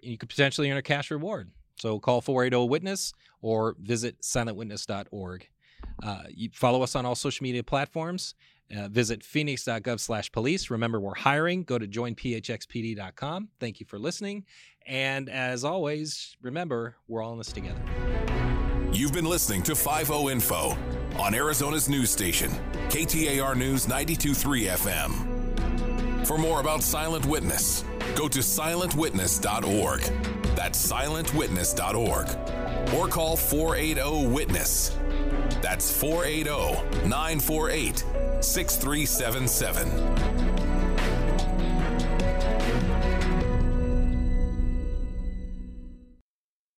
You 0.00 0.16
could 0.16 0.28
potentially 0.28 0.70
earn 0.70 0.76
a 0.76 0.82
cash 0.82 1.10
reward. 1.10 1.50
So 1.80 1.98
call 1.98 2.20
480 2.20 2.68
Witness 2.68 3.12
or 3.42 3.74
visit 3.80 4.20
silentwitness.org. 4.20 5.48
Uh, 6.04 6.22
you 6.30 6.50
follow 6.52 6.82
us 6.82 6.94
on 6.94 7.04
all 7.04 7.16
social 7.16 7.42
media 7.42 7.64
platforms. 7.64 8.36
Uh, 8.72 8.86
visit 8.86 9.24
phoenix.gov 9.24 9.98
slash 9.98 10.30
police. 10.30 10.70
Remember, 10.70 11.00
we're 11.00 11.16
hiring. 11.16 11.64
Go 11.64 11.80
to 11.80 11.88
joinphxpd.com. 11.88 13.48
Thank 13.58 13.80
you 13.80 13.86
for 13.86 13.98
listening. 13.98 14.44
And 14.86 15.28
as 15.28 15.64
always, 15.64 16.36
remember, 16.40 16.94
we're 17.08 17.24
all 17.24 17.32
in 17.32 17.38
this 17.38 17.50
together. 17.50 18.07
You've 18.92 19.12
been 19.12 19.26
listening 19.26 19.62
to 19.64 19.76
50 19.76 20.30
Info 20.30 20.74
on 21.18 21.34
Arizona's 21.34 21.90
news 21.90 22.10
station, 22.10 22.50
KTAR 22.88 23.54
News 23.56 23.86
923 23.86 24.64
FM. 24.64 26.26
For 26.26 26.38
more 26.38 26.60
about 26.60 26.82
Silent 26.82 27.26
Witness, 27.26 27.84
go 28.16 28.28
to 28.28 28.38
silentwitness.org. 28.38 30.00
That's 30.56 30.90
silentwitness.org. 30.90 32.94
Or 32.94 33.08
call 33.08 33.36
480 33.36 34.26
Witness. 34.28 34.96
That's 35.60 35.92
480 35.92 37.06
948 37.08 38.04
6377. 38.40 40.57